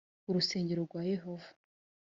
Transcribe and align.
urusengero 0.29 0.79
rwa 0.87 1.01
yehova 1.11 1.49